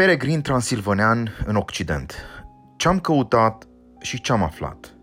Peregrin 0.00 0.42
transilvanean 0.42 1.36
în 1.46 1.56
Occident. 1.56 2.14
Ce-am 2.76 2.98
căutat 3.00 3.68
și 4.00 4.20
ce-am 4.20 4.42
aflat? 4.42 4.94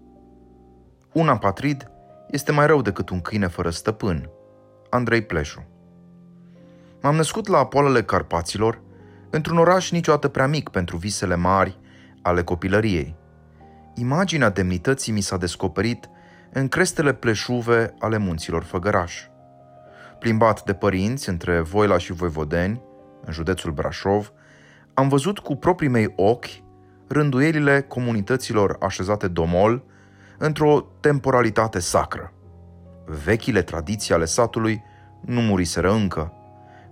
Un 1.14 1.28
apatrid 1.28 1.92
este 2.30 2.52
mai 2.52 2.68
rău 2.68 2.82
decât 2.82 3.10
un 3.10 3.22
câine 3.22 3.48
fără 3.48 3.70
stăpân. 3.70 4.30
Andrei 4.90 5.22
Pleșu 5.22 5.68
M-am 7.02 7.16
născut 7.16 7.48
la 7.48 7.58
apolele 7.58 8.04
Carpaților, 8.04 8.82
într-un 9.30 9.58
oraș 9.58 9.92
niciodată 9.92 10.28
prea 10.28 10.48
mic 10.48 10.70
pentru 10.70 10.98
visele 10.98 11.36
mari 11.36 11.80
ale 12.22 12.44
copilăriei. 12.44 13.16
Imaginea 13.96 14.50
demnității 14.50 15.14
mi 15.14 15.22
s-a 15.22 15.38
descoperit 15.38 16.10
în 16.52 16.68
crestele 16.68 17.14
pleșuve 17.14 17.94
ale 18.00 18.18
munților 18.18 18.64
Făgăraș. 18.64 19.22
Plimbat 20.20 20.64
de 20.64 20.74
părinți 20.74 21.30
între 21.30 21.60
Voila 21.60 21.98
și 21.98 22.14
Voivodeni, 22.14 22.82
în 23.26 23.34
județul 23.34 23.72
Brașov, 23.72 24.32
am 25.00 25.08
văzut 25.08 25.40
cu 25.40 25.56
proprii 25.56 25.90
mei 25.90 26.14
ochi 26.16 26.46
rânduielile 27.08 27.82
comunităților 27.82 28.78
așezate 28.80 29.28
domol 29.28 29.84
într-o 30.38 30.86
temporalitate 31.00 31.80
sacră. 31.80 32.34
Vechile 33.24 33.62
tradiții 33.62 34.14
ale 34.14 34.26
satului 34.26 34.84
nu 35.22 35.42
muriseră 35.42 35.92
încă. 35.92 36.34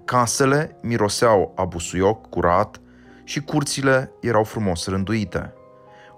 Casele 0.03 0.77
miroseau 0.81 1.53
a 1.55 1.65
busuioc 1.65 2.29
curat 2.29 2.81
și 3.23 3.41
curțile 3.41 4.11
erau 4.21 4.43
frumos 4.43 4.87
rânduite. 4.87 5.53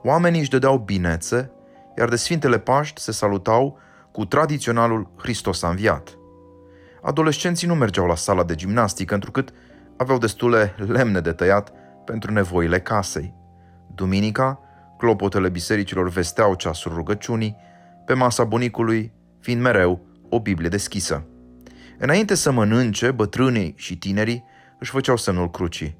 Oamenii 0.03 0.39
își 0.39 0.49
dădeau 0.49 0.77
binețe, 0.77 1.51
iar 1.97 2.09
de 2.09 2.15
Sfintele 2.15 2.59
Paști 2.59 3.01
se 3.01 3.11
salutau 3.11 3.79
cu 4.11 4.25
tradiționalul 4.25 5.09
Hristos 5.17 5.63
a 5.63 5.69
înviat. 5.69 6.17
Adolescenții 7.01 7.67
nu 7.67 7.75
mergeau 7.75 8.07
la 8.07 8.15
sala 8.15 8.43
de 8.43 8.55
gimnastică, 8.55 9.13
întrucât 9.13 9.53
aveau 9.97 10.17
destule 10.17 10.75
lemne 10.87 11.19
de 11.19 11.31
tăiat 11.31 11.71
pentru 12.05 12.31
nevoile 12.31 12.79
casei. 12.79 13.33
Duminica, 13.95 14.59
clopotele 14.97 15.49
bisericilor 15.49 16.09
vesteau 16.09 16.53
ceasul 16.53 16.93
rugăciunii, 16.93 17.57
pe 18.05 18.13
masa 18.13 18.43
bunicului 18.43 19.13
fiind 19.39 19.61
mereu 19.61 20.05
o 20.29 20.39
Biblie 20.39 20.69
deschisă. 20.69 21.23
Înainte 21.97 22.35
să 22.35 22.51
mănânce, 22.51 23.11
bătrânii 23.11 23.73
și 23.77 23.97
tinerii 23.97 24.43
își 24.79 24.91
făceau 24.91 25.15
semnul 25.15 25.49
crucii. 25.49 25.97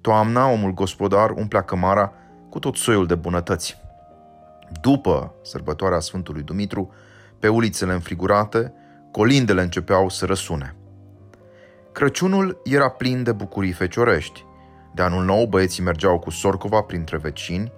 Toamna, 0.00 0.48
omul 0.48 0.74
gospodar 0.74 1.30
umplea 1.30 1.62
cămara 1.62 2.12
cu 2.50 2.58
tot 2.58 2.76
soiul 2.76 3.06
de 3.06 3.14
bunătăți. 3.14 3.76
După 4.80 5.34
sărbătoarea 5.42 6.00
Sfântului 6.00 6.42
Dumitru, 6.42 6.92
pe 7.38 7.48
ulițele 7.48 7.92
înfrigurate, 7.92 8.72
colindele 9.10 9.62
începeau 9.62 10.08
să 10.08 10.26
răsune. 10.26 10.76
Crăciunul 11.94 12.60
era 12.64 12.88
plin 12.88 13.22
de 13.22 13.32
bucurii 13.32 13.72
feciorești. 13.72 14.44
De 14.94 15.02
anul 15.02 15.24
nou, 15.24 15.46
băieții 15.46 15.82
mergeau 15.82 16.18
cu 16.18 16.30
sorcova 16.30 16.80
printre 16.80 17.16
vecini, 17.16 17.72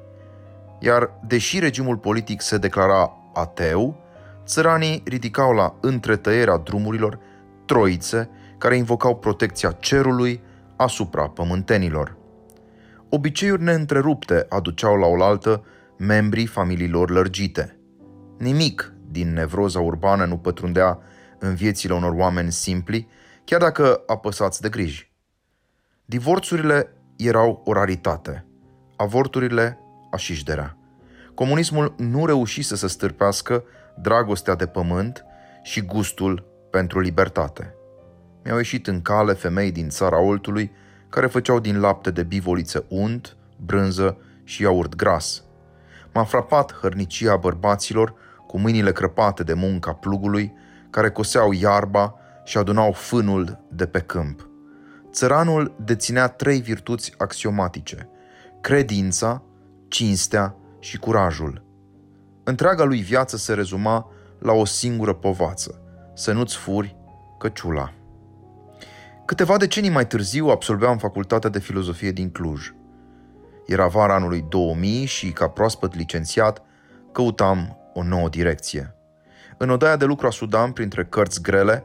iar 0.80 1.10
deși 1.26 1.58
regimul 1.58 1.96
politic 1.96 2.40
se 2.40 2.58
declara 2.58 3.12
ateu, 3.34 3.96
țăranii 4.44 5.02
ridicau 5.04 5.52
la 5.52 5.74
întretăierea 5.80 6.56
drumurilor 6.56 7.18
troițe 7.66 8.30
care 8.58 8.76
invocau 8.76 9.16
protecția 9.16 9.70
cerului 9.70 10.42
asupra 10.76 11.28
pământenilor. 11.28 12.16
Obiceiuri 13.08 13.62
neîntrerupte 13.62 14.46
aduceau 14.48 14.96
la 14.96 15.06
oaltă 15.06 15.64
membrii 15.98 16.46
familiilor 16.46 17.10
lărgite. 17.10 17.78
Nimic 18.38 18.92
din 19.10 19.32
nevroza 19.32 19.80
urbană 19.80 20.24
nu 20.24 20.36
pătrundea 20.36 20.98
în 21.38 21.54
viețile 21.54 21.94
unor 21.94 22.12
oameni 22.12 22.52
simpli, 22.52 23.08
chiar 23.46 23.60
dacă 23.60 24.02
apăsați 24.06 24.60
de 24.60 24.68
griji. 24.68 25.12
Divorțurile 26.04 26.92
erau 27.16 27.62
o 27.64 27.72
raritate, 27.72 28.44
avorturile 28.96 29.78
așișderea. 30.10 30.76
Comunismul 31.34 31.94
nu 31.96 32.26
reușise 32.26 32.76
să 32.76 32.88
stârpească 32.88 33.64
dragostea 34.00 34.54
de 34.54 34.66
pământ 34.66 35.24
și 35.62 35.80
gustul 35.80 36.44
pentru 36.70 37.00
libertate. 37.00 37.74
Mi-au 38.44 38.56
ieșit 38.56 38.86
în 38.86 39.02
cale 39.02 39.32
femei 39.32 39.72
din 39.72 39.88
țara 39.88 40.20
Oltului 40.20 40.72
care 41.08 41.26
făceau 41.26 41.60
din 41.60 41.80
lapte 41.80 42.10
de 42.10 42.22
bivoliță 42.22 42.84
unt, 42.88 43.36
brânză 43.66 44.16
și 44.44 44.62
iaurt 44.62 44.94
gras. 44.94 45.42
M-a 46.12 46.24
frapat 46.24 46.74
hărnicia 46.80 47.36
bărbaților 47.36 48.14
cu 48.46 48.58
mâinile 48.58 48.92
crăpate 48.92 49.42
de 49.42 49.54
munca 49.54 49.92
plugului, 49.92 50.54
care 50.90 51.10
coseau 51.10 51.52
iarba 51.52 52.20
și 52.46 52.58
adunau 52.58 52.92
fânul 52.92 53.64
de 53.70 53.86
pe 53.86 54.00
câmp. 54.00 54.48
Țăranul 55.10 55.74
deținea 55.84 56.28
trei 56.28 56.60
virtuți 56.60 57.12
axiomatice: 57.18 58.08
credința, 58.60 59.42
cinstea 59.88 60.56
și 60.78 60.98
curajul. 60.98 61.64
Întreaga 62.44 62.84
lui 62.84 63.00
viață 63.00 63.36
se 63.36 63.54
rezuma 63.54 64.10
la 64.38 64.52
o 64.52 64.64
singură 64.64 65.14
povață: 65.14 65.80
să 66.14 66.32
nu-ți 66.32 66.56
furi 66.56 66.96
căciula. 67.38 67.92
Câteva 69.24 69.56
decenii 69.56 69.90
mai 69.90 70.06
târziu 70.06 70.46
absolveam 70.46 70.98
facultatea 70.98 71.50
de 71.50 71.58
filozofie 71.58 72.10
din 72.10 72.30
Cluj. 72.30 72.72
Era 73.66 73.86
vara 73.86 74.14
anului 74.14 74.44
2000 74.48 75.04
și, 75.04 75.30
ca 75.30 75.48
proaspăt 75.48 75.94
licențiat, 75.94 76.62
căutam 77.12 77.78
o 77.94 78.02
nouă 78.02 78.28
direcție. 78.28 78.94
În 79.58 79.70
odaia 79.70 79.96
de 79.96 80.04
lucru 80.04 80.26
a 80.26 80.30
Sudan, 80.30 80.72
printre 80.72 81.04
cărți 81.04 81.42
grele, 81.42 81.84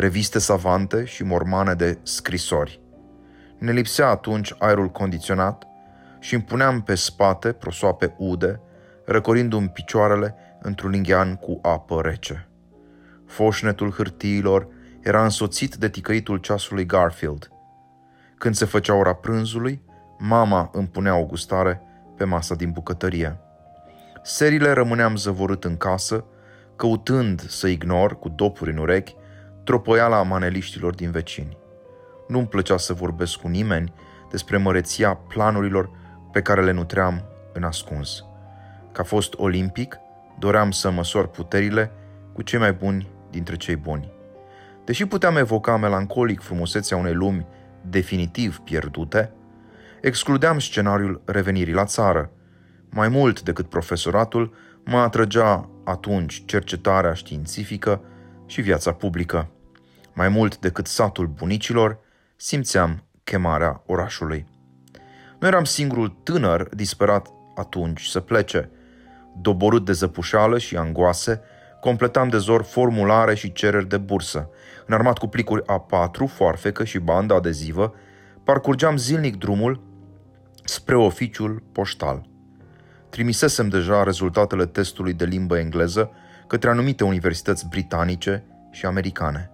reviste 0.00 0.38
savante 0.38 1.04
și 1.04 1.24
mormane 1.24 1.74
de 1.74 1.98
scrisori. 2.02 2.80
Ne 3.58 3.72
lipsea 3.72 4.08
atunci 4.08 4.54
aerul 4.58 4.88
condiționat 4.88 5.66
și 6.18 6.34
îmi 6.34 6.42
puneam 6.42 6.82
pe 6.82 6.94
spate 6.94 7.52
prosoape 7.52 8.14
ude, 8.18 8.60
răcorindu-mi 9.04 9.68
picioarele 9.68 10.34
într-un 10.60 10.90
linghean 10.90 11.34
cu 11.34 11.58
apă 11.62 12.00
rece. 12.00 12.48
Foșnetul 13.26 13.90
hârtiilor 13.90 14.68
era 15.00 15.22
însoțit 15.22 15.74
de 15.74 15.88
ticăitul 15.88 16.36
ceasului 16.36 16.86
Garfield. 16.86 17.50
Când 18.38 18.54
se 18.54 18.64
făcea 18.64 18.94
ora 18.94 19.14
prânzului, 19.14 19.82
mama 20.18 20.70
îmi 20.72 20.88
punea 20.88 21.16
o 21.16 21.24
gustare 21.24 21.82
pe 22.16 22.24
masa 22.24 22.54
din 22.54 22.70
bucătărie. 22.70 23.40
Serile 24.22 24.72
rămâneam 24.72 25.16
zăvorât 25.16 25.64
în 25.64 25.76
casă, 25.76 26.24
căutând 26.76 27.40
să 27.40 27.66
ignor, 27.66 28.18
cu 28.18 28.28
dopuri 28.28 28.70
în 28.70 28.76
urechi, 28.76 29.14
tropoiala 29.70 30.22
maneliștilor 30.22 30.94
din 30.94 31.10
vecini. 31.10 31.56
Nu-mi 32.28 32.46
plăcea 32.46 32.76
să 32.76 32.92
vorbesc 32.92 33.36
cu 33.36 33.48
nimeni 33.48 33.92
despre 34.30 34.56
măreția 34.56 35.14
planurilor 35.14 35.90
pe 36.32 36.42
care 36.42 36.62
le 36.62 36.70
nutream 36.70 37.24
în 37.52 37.62
ascuns. 37.62 38.24
Ca 38.92 39.02
fost 39.02 39.34
olimpic, 39.36 39.96
doream 40.38 40.70
să 40.70 40.90
măsor 40.90 41.26
puterile 41.26 41.92
cu 42.32 42.42
cei 42.42 42.58
mai 42.58 42.72
buni 42.72 43.08
dintre 43.30 43.56
cei 43.56 43.76
buni. 43.76 44.12
Deși 44.84 45.06
puteam 45.06 45.36
evoca 45.36 45.76
melancolic 45.76 46.40
frumusețea 46.40 46.96
unei 46.96 47.14
lumi 47.14 47.46
definitiv 47.82 48.58
pierdute, 48.58 49.32
excludeam 50.00 50.58
scenariul 50.58 51.22
revenirii 51.24 51.74
la 51.74 51.84
țară. 51.84 52.30
Mai 52.88 53.08
mult 53.08 53.42
decât 53.42 53.68
profesoratul, 53.68 54.54
mă 54.84 54.96
atrăgea 54.96 55.68
atunci 55.84 56.42
cercetarea 56.44 57.12
științifică 57.12 58.00
și 58.46 58.60
viața 58.60 58.92
publică. 58.92 59.48
Mai 60.12 60.28
mult 60.28 60.58
decât 60.58 60.86
satul 60.86 61.26
bunicilor, 61.26 61.98
simțeam 62.36 63.04
chemarea 63.24 63.82
orașului. 63.86 64.46
Nu 65.40 65.46
eram 65.46 65.64
singurul 65.64 66.08
tânăr 66.08 66.68
disperat 66.74 67.28
atunci 67.54 68.04
să 68.04 68.20
plece. 68.20 68.70
Doborât 69.40 69.84
de 69.84 69.92
zăpușală 69.92 70.58
și 70.58 70.76
angoase, 70.76 71.40
completam 71.80 72.28
de 72.28 72.38
zor 72.38 72.62
formulare 72.62 73.34
și 73.34 73.52
cereri 73.52 73.88
de 73.88 73.96
bursă. 73.98 74.48
Înarmat 74.86 75.18
cu 75.18 75.26
plicuri 75.26 75.62
A4, 75.62 76.26
foarfecă 76.26 76.84
și 76.84 76.98
bandă 76.98 77.34
adezivă, 77.34 77.94
parcurgeam 78.44 78.96
zilnic 78.96 79.36
drumul 79.36 79.82
spre 80.64 80.96
oficiul 80.96 81.62
poștal. 81.72 82.28
Trimisesem 83.10 83.68
deja 83.68 84.02
rezultatele 84.02 84.66
testului 84.66 85.12
de 85.12 85.24
limbă 85.24 85.58
engleză 85.58 86.10
către 86.46 86.70
anumite 86.70 87.04
universități 87.04 87.68
britanice 87.68 88.44
și 88.70 88.86
americane. 88.86 89.50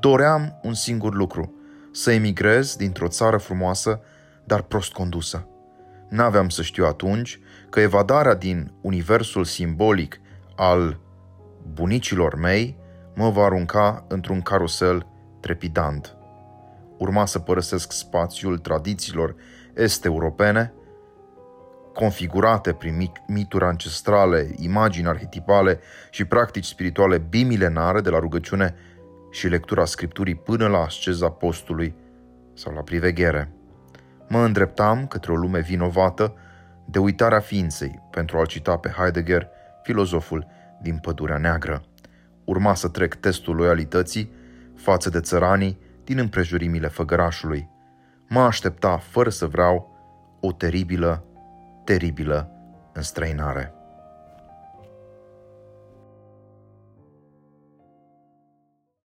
Doream 0.00 0.58
un 0.62 0.74
singur 0.74 1.14
lucru, 1.14 1.54
să 1.92 2.12
emigrez 2.12 2.76
dintr-o 2.76 3.08
țară 3.08 3.36
frumoasă, 3.36 4.00
dar 4.44 4.62
prost 4.62 4.92
condusă. 4.92 5.48
N-aveam 6.08 6.48
să 6.48 6.62
știu 6.62 6.84
atunci 6.86 7.40
că 7.70 7.80
evadarea 7.80 8.34
din 8.34 8.72
universul 8.80 9.44
simbolic 9.44 10.20
al 10.56 11.00
bunicilor 11.72 12.34
mei 12.34 12.78
mă 13.14 13.30
va 13.30 13.44
arunca 13.44 14.04
într-un 14.08 14.40
carusel 14.40 15.06
trepidant. 15.40 16.16
Urma 16.98 17.26
să 17.26 17.38
părăsesc 17.38 17.92
spațiul 17.92 18.58
tradițiilor 18.58 19.34
est-europene, 19.74 20.72
configurate 21.94 22.72
prin 22.72 23.10
mituri 23.26 23.64
ancestrale, 23.64 24.54
imagini 24.56 25.08
arhetipale 25.08 25.80
și 26.10 26.24
practici 26.24 26.64
spirituale 26.64 27.18
bimilenare 27.18 28.00
de 28.00 28.10
la 28.10 28.18
rugăciune 28.18 28.74
și 29.30 29.48
lectura 29.48 29.84
Scripturii 29.84 30.34
până 30.34 30.66
la 30.66 30.78
asceza 30.78 31.30
postului 31.30 31.94
sau 32.54 32.74
la 32.74 32.80
priveghere. 32.80 33.52
Mă 34.28 34.38
îndreptam 34.38 35.06
către 35.06 35.32
o 35.32 35.36
lume 35.36 35.60
vinovată 35.60 36.34
de 36.84 36.98
uitarea 36.98 37.40
ființei, 37.40 38.02
pentru 38.10 38.38
a-l 38.38 38.46
cita 38.46 38.76
pe 38.76 38.88
Heidegger, 38.88 39.48
filozoful 39.82 40.46
din 40.82 40.98
Pădurea 40.98 41.38
Neagră. 41.38 41.82
Urma 42.44 42.74
să 42.74 42.88
trec 42.88 43.14
testul 43.14 43.56
loialității 43.56 44.32
față 44.76 45.10
de 45.10 45.20
țăranii 45.20 45.78
din 46.04 46.18
împrejurimile 46.18 46.88
făgărașului. 46.88 47.68
Mă 48.28 48.40
aștepta, 48.40 48.96
fără 48.96 49.30
să 49.30 49.46
vreau, 49.46 49.98
o 50.40 50.52
teribilă, 50.52 51.24
teribilă 51.84 52.50
înstrăinare. 52.92 53.74